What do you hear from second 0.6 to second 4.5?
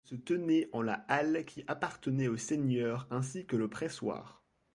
en la halle qui appartenait au seigneur ainsi que le pressoir.